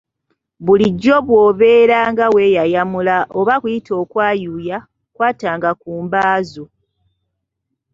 [0.65, 4.77] Bulijjo bw’obeera nga weeyayamula oba kuyite okwayuuya,
[5.15, 6.65] kwatanga ku mba zo.